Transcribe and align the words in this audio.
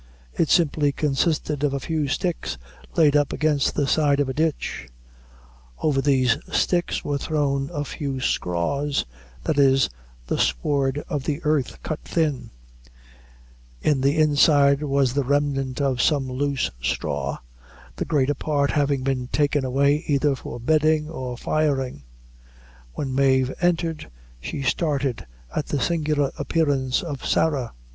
It 0.33 0.49
simply 0.49 0.91
consisted 0.91 1.63
of 1.63 1.75
a 1.75 1.79
few 1.79 2.07
sticks 2.07 2.57
laid 2.95 3.15
up 3.15 3.31
against 3.31 3.75
the 3.75 3.85
side 3.85 4.19
of 4.19 4.27
a 4.29 4.33
ditch; 4.33 4.87
over 5.77 6.01
these 6.01 6.39
sticks 6.51 7.05
were 7.05 7.19
thrown 7.19 7.69
a 7.71 7.85
few 7.85 8.19
scraws 8.19 9.05
that 9.43 9.59
is, 9.59 9.91
the 10.25 10.39
sward 10.39 11.03
of 11.07 11.25
the 11.25 11.39
earth 11.43 11.83
cut 11.83 11.99
thin; 12.03 12.49
in 13.83 14.01
the 14.01 14.17
inside 14.17 14.81
was 14.81 15.13
the 15.13 15.23
remnant 15.23 15.79
of 15.79 16.01
some 16.01 16.27
loose 16.31 16.71
straw, 16.81 17.37
the 17.97 18.03
greater 18.05 18.33
part 18.33 18.71
having 18.71 19.03
been 19.03 19.27
taken 19.27 19.63
away 19.63 20.03
either 20.07 20.33
for 20.35 20.59
bedding 20.59 21.11
or 21.11 21.37
firing. 21.37 22.01
When 22.95 23.13
Mave 23.13 23.53
entered, 23.61 24.09
she 24.39 24.63
started 24.63 25.27
at 25.55 25.67
the 25.67 25.79
singular 25.79 26.31
appearance 26.39 27.03
of 27.03 27.23
Sarah. 27.23 27.73